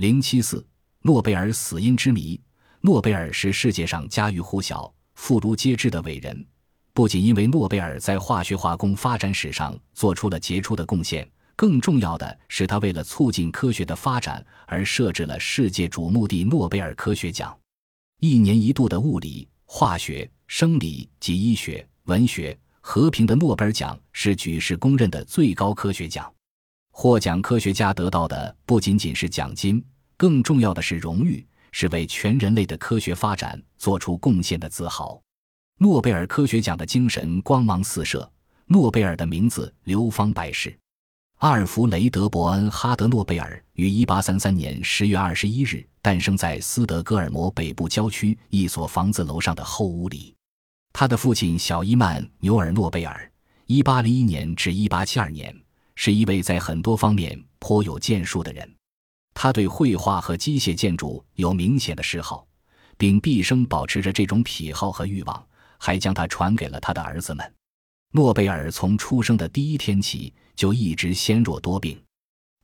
[0.00, 0.66] 零七四，
[1.02, 2.40] 诺贝尔死因之谜。
[2.80, 6.46] 诺贝尔是世界上家喻户晓、妇孺皆知的伟人，
[6.94, 17.54] 不仅因为诺贝尔在化学化工发展史上做出了杰出的贡献，更重要的是他为了促进科学的发展而设置了世界瞩目的诺贝尔科学奖。
[18.20, 26.32] 一年一度的物理、化学、生理及医学、文学、和平的诺贝尔奖是举世公认的最高科学奖。
[26.92, 29.82] 获奖科学家得到的不仅仅是奖金，
[30.20, 31.42] 更重要的是荣誉。
[31.72, 35.20] 是为全人类的科学发展做出贡献的自豪。
[35.78, 38.30] 诺贝尔科学奖的精神光芒四射。
[38.66, 40.76] 诺贝尔的名字流芳百世。
[41.38, 50.34] 阿尔弗雷德·伯恩哈德·诺贝尔于1833年10月21日诞生在斯德哥尔摩北部郊区一所房子楼上的后屋里。
[50.92, 53.28] 他的父亲小伊曼纽尔·诺贝尔
[53.66, 55.60] （1801 年至1872年）
[55.96, 58.79] 是一位在很多方面颇有建树的人。
[59.42, 62.46] 他对绘画和机械建筑有明显的嗜好，
[62.98, 65.46] 并毕生保持着这种癖好和欲望，
[65.78, 67.54] 还将它传给了他的儿子们。
[68.12, 71.98] 诺贝尔从出生的第一天起就一直纤弱多病，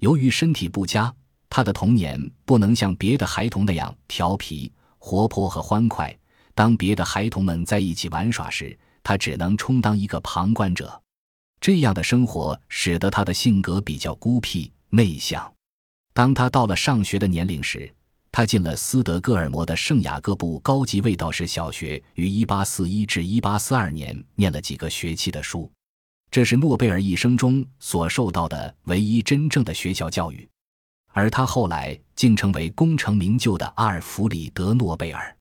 [0.00, 1.10] 由于身体不佳，
[1.48, 6.14] 他的童年不能像别的孩童那样调皮、活泼和欢快。
[6.54, 11.02] 当别的孩童们在一起玩耍时，他只能充当一个旁观者。
[11.58, 15.50] 这样的生活使得他的性格比较孤僻内向。
[16.16, 17.92] 当他到了上学的年龄时，
[18.32, 25.70] 他进了斯德哥尔摩的圣雅各布高级卫道士小学，于1841至1842年念了几个学期的书。
[26.30, 30.48] 这是诺贝尔一生中所受到的唯一真正的学校教育。
[31.08, 35.36] 而他后来竟成为功成名就的阿尔弗里德·诺贝尔。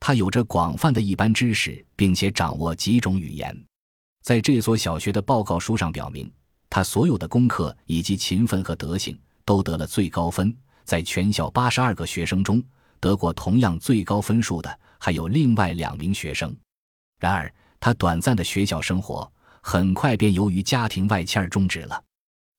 [0.00, 3.58] 他有着广泛的一般知识，并且掌握几种语言。
[4.22, 6.30] 在这所小学的报告书上表明，
[6.68, 9.18] 他所有的功课以及勤奋和德行。
[9.44, 12.62] 都得了最高分，在全校八十二个学生中，
[12.98, 16.54] 得过同样最高分数的还有另外两名学生。
[17.18, 19.30] 然而，他短暂的学校生活
[19.60, 22.02] 很快便由于家庭外迁而终止了。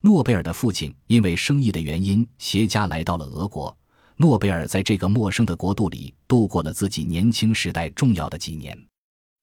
[0.03, 3.75] 诺贝尔的父亲因为生意的原因携家来到了俄国，
[4.17, 8.77] 诺贝尔在这个陌生的国度里度过了自己年轻时代重要的几年。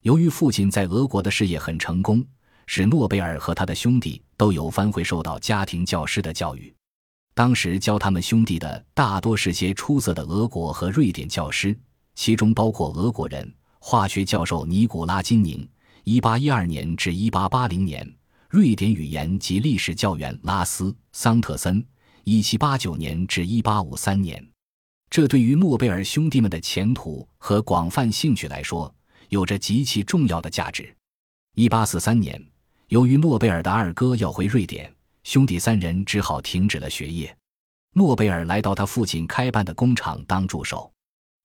[0.03, 2.25] 由于父亲在俄国的事业很成功，
[2.67, 6.73] 使诺贝尔和他的兄弟都有番会受到家庭教师的教育。
[7.39, 11.79] 当时教他们兄弟的大多是些出色的俄国和瑞典教师，
[12.17, 15.65] 其中包括俄国人化学教授尼古拉金宁
[16.05, 18.15] （1812 年至1880年），
[18.51, 21.81] 瑞典语言及历史教员拉斯桑特森
[22.25, 24.45] （1789 年至1853年）。
[25.09, 28.93] 这对于诺贝尔兄弟们的前途和广泛兴趣来说，
[29.29, 30.93] 有着极其重要的价值。
[31.55, 32.45] 1843年，
[32.89, 34.93] 由于诺贝尔的二哥要回瑞典。
[35.29, 37.37] 兄弟三人只好停止了学业。
[37.93, 40.91] 诺贝尔来到他父亲开办的工厂当助手，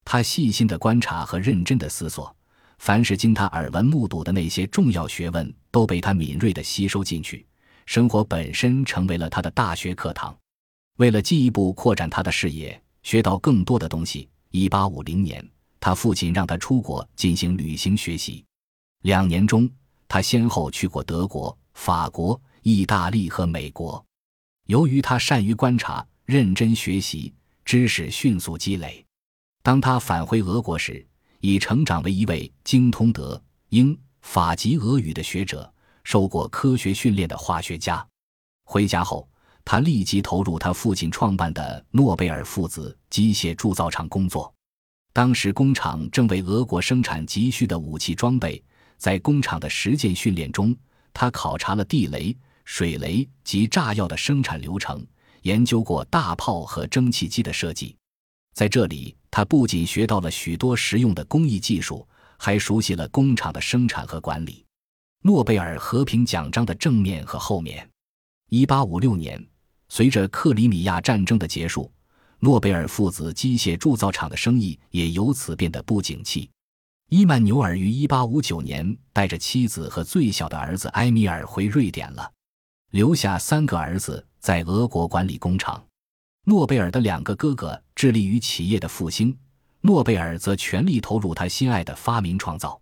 [0.06, 2.34] 他细心的观察和认真的思索，
[2.78, 7.46] 凡是经他耳闻目睹的那些重要学问，都被他敏锐的吸收进去。
[7.86, 10.34] 生活本身成为了他的大学课堂。
[10.96, 15.46] 为了进一步扩展他的视野，学到更多的东西，一八五零年，
[15.82, 18.46] 他父亲让他出国进行旅行学习。
[19.02, 19.70] 两年中，
[20.08, 22.42] 他先后去过德国、法国。
[22.64, 24.04] 意大利和美国，
[24.68, 27.34] 由于他善于观察、认真学习，
[27.66, 29.06] 知识迅速积累。
[29.62, 31.06] 当他返回俄国时，
[31.42, 35.70] 已成长为一位精通德、英、法及俄语的学者，
[36.06, 38.06] 受过科学训练的化学家。
[38.64, 39.28] 回家后，
[39.66, 44.54] 他立即投入他父亲创办的诺贝尔父子机械铸造厂工作。
[45.12, 48.64] 当时工厂正为俄国生产急需的武器装备，
[48.98, 50.74] 在工厂的实践训练中，
[51.14, 52.34] 他考察了地雷。
[52.66, 55.06] 水雷及炸药的生产流程，
[55.42, 57.96] 研究过大炮和蒸汽机的设计，
[58.54, 62.08] 在这里，他不仅学到了许多实用的工艺技术，
[62.38, 64.66] 还熟悉了工厂的生产和管理。
[65.22, 67.90] 诺贝尔和平奖章的正面和后面。
[68.50, 69.44] 一八五六年，
[69.90, 71.92] 随着克里米亚战争的结束，
[72.40, 76.50] 诺贝尔父子机械铸造厂的生意也由此变得不景气。
[77.10, 82.32] 伊曼纽尔于一八五九年带着妻子和最小的儿子埃米尔回瑞典了。
[82.94, 85.84] 留下三个儿子在俄国管理工厂，
[86.46, 89.36] 诺贝尔的两个哥哥致力于企业的复兴，
[89.82, 92.80] 诺贝尔则全力投入他心爱的发明创造。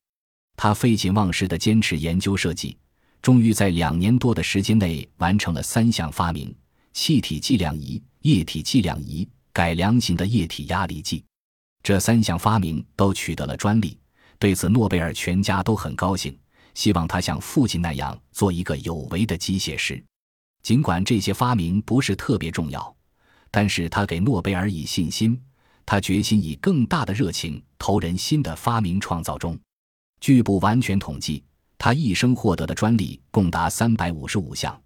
[0.57, 2.77] 他废寝忘食地坚持研究设计，
[3.21, 6.53] 终于在两年多的时间内完成了三项发明：
[6.91, 11.23] 气体计量仪、液体计量仪、改良型的液体压力计。
[11.81, 13.97] 这三项发明都取得了专利，
[14.37, 16.37] 对此诺贝尔全家都很高兴。
[16.73, 20.03] 希望他像父亲那样做一个有为的机械师，
[20.63, 22.95] 尽管这些发明不是特别重要，
[23.49, 25.39] 但是他给诺贝尔以信心，
[25.85, 29.59] 他决心以更大的热情投人新的发明创造中。
[30.19, 31.43] 据不完全统计，
[31.77, 34.79] 他一生获得的专利共达三百五十五项，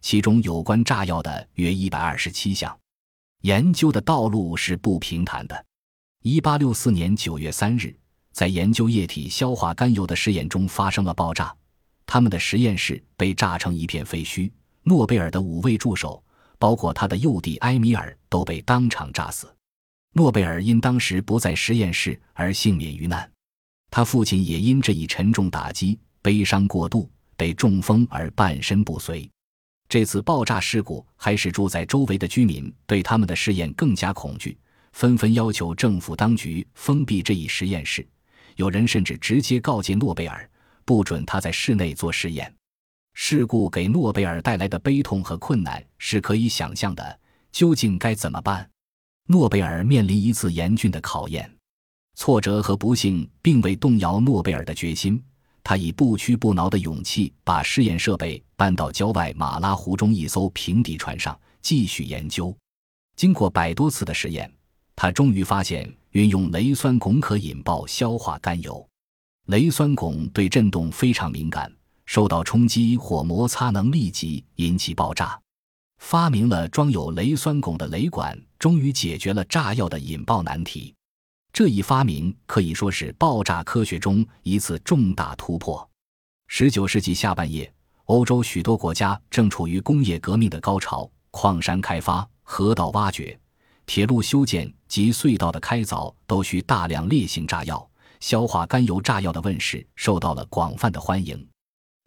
[0.00, 2.78] 其中有关炸药的约一百二十七项。
[3.40, 5.66] 研究的道路是不平坦的。
[6.22, 7.92] 一八六四年九月三日，
[8.32, 11.54] 在研究液体硝化甘油的实验中发生了爆炸，
[12.06, 14.50] 他们的实验室被炸成一片废墟。
[14.84, 16.22] 诺贝尔的五位助手，
[16.58, 19.54] 包括他的幼弟埃米尔，都被当场炸死。
[20.14, 23.30] 诺贝尔因当时不在实验室而幸免于难，
[23.90, 29.30] 他父亲也因这一沉重打击悲伤过度，被中风而半身不遂。
[29.88, 34.58] 这次爆炸事故还使住在周围的居民对他们的试验更加恐惧，
[34.92, 38.06] 纷纷要求政府当局封闭这一实验室。
[38.56, 40.48] 有人甚至直接告诫诺贝尔，
[40.84, 42.52] 不准他在室内做实验。
[43.14, 47.20] 事故给诺贝尔带来的悲痛和困难是可以想象的。
[47.52, 48.66] 究竟该怎么办？
[49.28, 51.54] 诺贝尔面临一次严峻的考验，
[52.14, 55.22] 挫折和不幸并未动摇诺贝尔的决心。
[55.62, 62.56] 他以不屈不挠的勇气，把试验设备搬到郊外马拉湖中一艘平底船上，继续研究。
[63.14, 64.50] 经过百多次的实验，
[64.94, 68.86] 他终于发现运用雷酸汞可引爆硝化甘油。
[69.46, 71.72] 雷酸汞对振动非常敏感，
[72.06, 75.38] 受到冲击或摩擦能立即引起爆炸。
[75.98, 80.94] 发明了装有雷酸汞的雷管，终于解决了炸药的引爆难题。
[81.52, 85.88] 这一发明可以说是爆炸科学中一次重大突破。
[86.48, 87.72] 十九世纪下半叶，
[88.06, 93.38] 欧洲许多国家正处于工业革命的高潮，矿山开发、河道挖掘、
[93.86, 97.88] 铁路修建及隧道的开凿都需大量烈性炸药。
[98.20, 101.44] 硝化甘油炸药的问世受到了广泛的欢迎。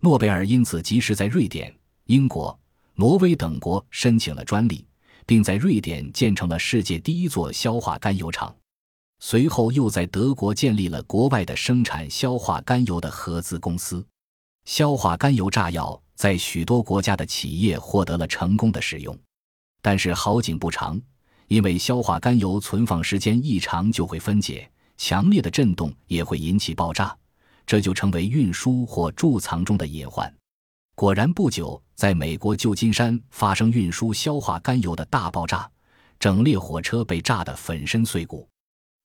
[0.02, 1.76] 诺贝尔因此及时在瑞典、
[2.06, 2.58] 英国、
[2.94, 4.88] 挪威等国申请了专利，
[5.26, 8.56] 并在瑞典建成了世界第一座硝化甘油厂。
[9.20, 14.06] 随后又在德国建立了国外的生产硝化甘油的合资公司。
[14.64, 19.18] 硝化甘油炸药在许多国家的企业获得了成功的使用，
[19.82, 21.02] 但是好景不长，
[21.48, 27.16] 因为硝化甘油存放时间一长就会分解，强烈的震动也会引起爆炸，
[27.66, 30.34] 这就成为运输或贮藏中的隐患。
[30.96, 35.70] 果然，不久在美国旧金山发生运输硝化甘油的大爆炸，
[36.20, 38.48] 整列火车被炸得粉身碎骨。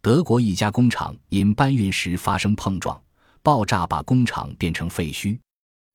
[0.01, 2.99] 德国一家工厂因搬运时发生碰撞，
[3.43, 5.39] 爆炸把工厂变成废墟。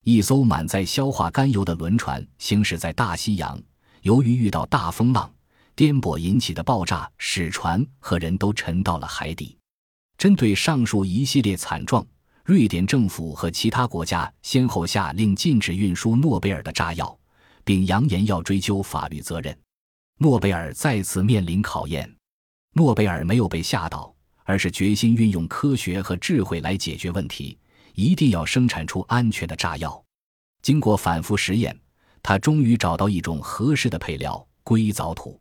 [0.03, 3.59] 一艘满载硝化甘油的轮船行驶在大西洋，
[4.01, 5.27] 由于遇到大风浪，
[5.75, 9.57] 颠簸引起的爆炸使船和人都沉到了海底。
[10.17, 12.05] 针对上述一系列惨状，
[12.45, 17.17] 瑞典政府和其他国家先后下令禁止运输诺贝尔的炸药，
[17.65, 19.57] 并扬言要追究法律责任。
[20.19, 22.09] 诺贝尔再次面临考验。
[22.73, 27.57] 诺贝尔没有被吓倒，而是决心运用科学和智慧来解决问题，
[27.93, 30.01] 一定要生产出安全的炸药。
[30.61, 31.77] 经过反复实验，
[32.23, 35.37] 他终于找到一种合适的配料——硅藻土。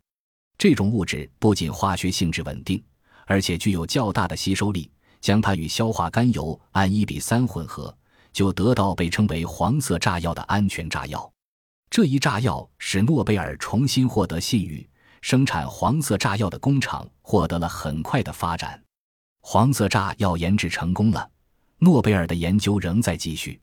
[0.57, 2.83] 这种物质不仅化学性质稳定，
[3.27, 4.91] 而且具有较大的吸收力。
[5.21, 7.97] 将它与硝化甘油按一比三混合，
[8.31, 11.33] 就得到被称为“黄色炸药”的安全炸药。
[11.89, 14.87] 这一炸药使诺贝尔重新获得信誉。
[15.23, 18.79] 生产黄色炸药的工厂获得了很快的发展，
[19.41, 21.31] 黄色炸药研制成功了。
[21.79, 23.59] 诺贝尔的研究仍在继续。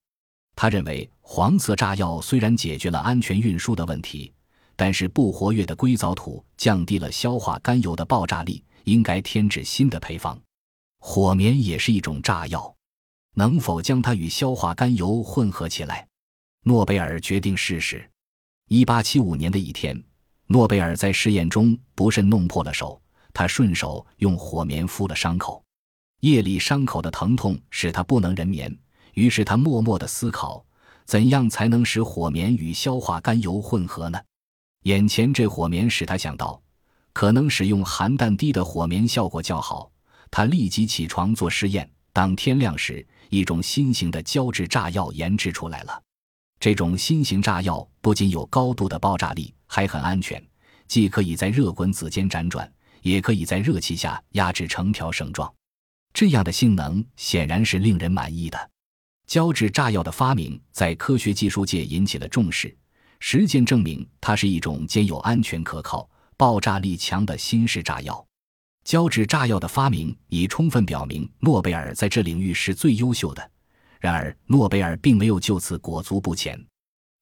[0.55, 4.33] 他认为，黄色炸药虽然解决了安全运输的问题，
[4.81, 10.35] 但是不活跃的硅藻土降低了硝化甘油的爆炸力，应该添置新的配方。
[10.99, 12.75] 火棉也是一种炸药，
[13.35, 16.07] 能否将它与硝化甘油混合起来？
[16.63, 18.09] 诺贝尔决定试试。
[18.69, 20.03] 一八七五年的一天。
[20.47, 22.99] 诺贝尔在试验中不慎弄破了手，
[23.33, 25.63] 他顺手用火棉敷了伤口。
[26.21, 28.75] 夜里伤口的疼痛使他不能人眠，
[29.13, 30.65] 于是他默默地思考：
[31.05, 34.19] 怎样才能使火棉与硝化甘油混合呢？
[34.83, 36.59] 眼前这火棉使他想到，
[37.13, 39.91] 可能使用含氮低的火棉效果较好。
[40.31, 41.89] 他立即起床做试验。
[42.13, 46.01] 当天亮时，一种新型的胶质炸药研制出来了。
[46.59, 50.43] 这种新型炸药不仅有高度的爆炸力，还很安全，
[50.87, 52.69] 既可以在热滚子间辗转，
[53.01, 55.51] 也可以在热气下压制成条绳状。
[56.13, 58.69] 这样的性能显然是令人满意的。
[59.27, 62.75] 胶质炸药的发明在科学技术界引起了重视，
[63.23, 68.25] 实践证明它是一种兼有安全可靠、爆炸力强的新式炸药。
[68.83, 73.51] 胶质炸药的发明已充分表明诺贝尔在这领域是最优秀的。
[73.99, 76.59] 然而，诺贝尔并没有就此裹足不前。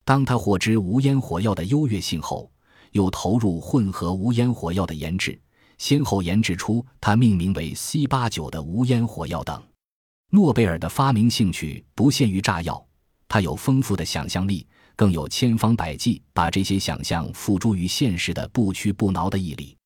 [0.06, 2.50] 当他获知无烟火药的优越性后，
[2.94, 5.38] 又投入混合无烟火药的研制，
[5.78, 9.62] 先后研制出他命名为 C 八九的无烟火药等。
[10.32, 12.88] 诺贝尔的发明兴趣不限于炸药，
[13.28, 14.66] 他有丰富的想象力，
[15.00, 19.78] 更有千方百计把这些想象付诸于现实的不屈不挠的毅力。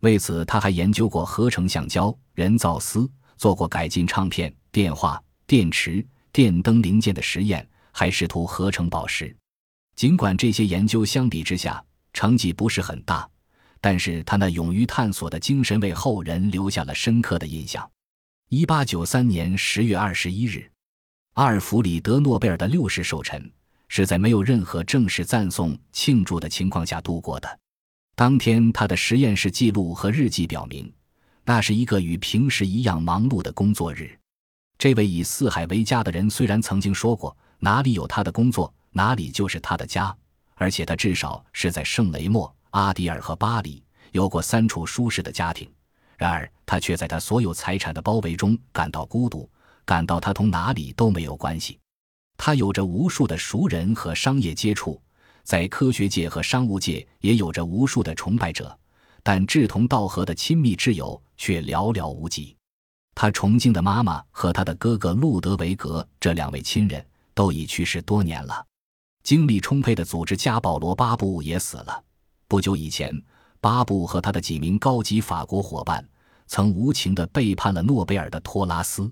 [0.00, 9.32] 为此，他还研究过合成橡胶、人造丝，做过改进唱片、电话、电池、电灯零件的实验，还试图合成宝石。
[9.94, 11.80] 尽管这些研究相比之下
[12.12, 13.24] 成绩不是很大，
[13.80, 17.88] 但是他那勇于探索的精神为后人留下了深刻的印象。
[18.48, 20.68] 一八九三年十月二十一日，
[21.34, 23.48] 阿尔弗里德·诺贝尔的六世寿辰
[23.88, 27.58] 是在没有任何正式赞颂庆祝的情况下度过的。
[28.14, 30.90] 当天，他的实验室记录和日记表明，
[31.44, 34.18] 那是一个与平时一样忙碌的工作日。
[34.78, 40.14] 这位以四海为家的人虽然曾经说过“哪里有他的工作，哪里就是他的家”，
[40.56, 45.70] 而且他至少是在圣雷莫、阿迪尔和巴黎有过三处舒适的家庭。
[46.16, 49.48] 然而，他却在他所有财产的包围中感到孤独，
[49.84, 51.78] 感到他同哪里都没有关系。
[52.36, 55.00] 他有着无数的熟人和商业接触。
[55.42, 58.76] 在科学界和商务界也有着无数的崇拜者，
[59.22, 62.56] 但志同道合的亲密挚友却寥寥无几。
[63.14, 67.02] 他崇敬的妈妈和他的哥哥路德维格这两位亲人
[67.32, 68.66] 都已去世多年了。
[69.22, 72.04] 精力充沛的组织家保罗·巴布也死了。
[72.48, 73.12] 不久以前，
[73.60, 76.04] 巴布和他的几名高级法国伙伴
[76.46, 79.10] 曾无情地背叛了诺贝尔的托拉斯。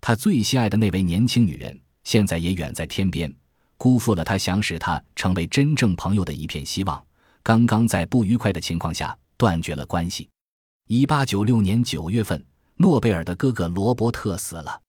[0.00, 3.34] 他最心爱的那位年轻女人现在也远在天边。
[3.76, 7.04] 辜负了他想使他成为真正朋友的一片希望，
[7.42, 10.28] 刚刚在不愉快的情况下断绝了关系。
[10.86, 12.40] 一八九六年九月份，
[12.76, 14.80] 诺贝尔的哥哥罗伯特死了，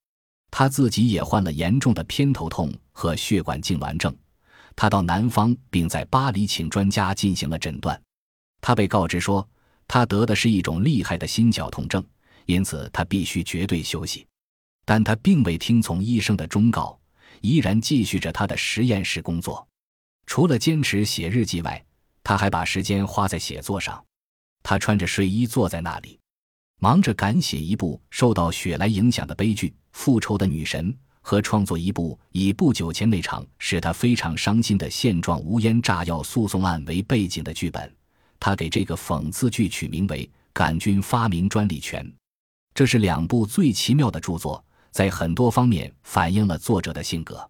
[0.51, 4.15] 他自己也患了严重的偏头痛和血管痉挛症。
[4.75, 7.99] 他到南方，并在巴黎请专家进行了诊断。
[8.61, 9.45] 他被告知说，
[9.87, 12.03] 他得的是一种厉害的心绞痛症，
[12.45, 14.27] 因此他必须绝对休息。
[14.85, 16.97] 但他并未听从医生的忠告。
[17.41, 19.67] 依然继续着他的实验室工作，
[20.25, 21.83] 除了坚持写日记外，
[22.23, 24.03] 他还把时间花在写作上。
[24.63, 26.19] 他穿着睡衣坐在那里，
[26.79, 30.91] 忙着赶写一部受到雪莱影响的悲剧《复仇的女神》，
[31.21, 37.95] 和创作一部以不久前那场使他非常伤心的现状无烟炸药诉讼案为背景的剧本。
[38.39, 42.05] 他给这个讽刺剧取名为《杆菌发明专利权》。
[42.73, 44.63] 这是两部最奇妙的著作。
[44.91, 47.49] 在很多方面反映了作者的性格。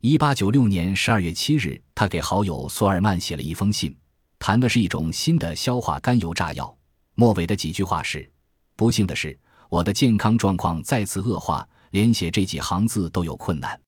[0.00, 3.96] 一八九六年十二月七日，他给好友索尔曼写了一封信，
[4.38, 6.72] 谈的是一种新的消化甘油炸药。
[7.14, 8.30] 末尾的几句话是
[8.76, 9.36] ：“不幸的是，
[9.68, 13.80] 我的健康状况再次恶化，连写这几行字都有困难。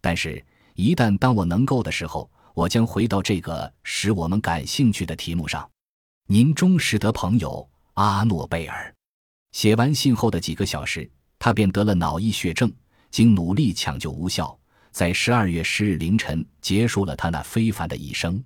[0.00, 0.42] 但是，
[0.74, 5.68] 一旦当我能够的时候，我将回到这个使我们感兴趣的题目上。”
[6.26, 8.94] 您忠实的朋友阿诺贝尔。
[9.52, 11.10] 写完信后的几个小时。
[11.40, 12.70] 他便得了脑溢血症，
[13.10, 14.56] 经努力抢救无效，
[14.92, 18.40] 在十二月十日凌晨结束了他那非凡的一生。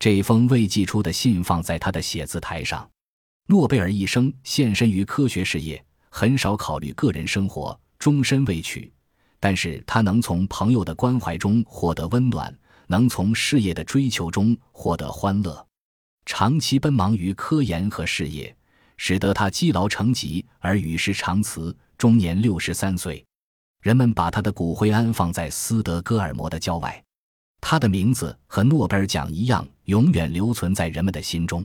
[0.00, 2.86] 这封未寄出的信放在他的写字台上。
[3.46, 8.92] 诺贝尔一生献身于科学事业，很少考虑个人生活，终身未娶。
[9.38, 12.52] 但是他能从朋友的关怀中获得温暖，
[12.88, 15.64] 能从事业的追求中获得欢乐。
[16.26, 18.54] 长期奔忙于科研和事业，
[18.96, 21.76] 使得他积劳成疾而与世长辞。
[21.96, 23.24] 终年六十三岁，
[23.82, 27.02] 人们把他的骨灰安放在斯德哥尔摩的郊外，
[27.60, 31.64] 他的名字和诺贝尔奖一样，永远留存在人们的心中。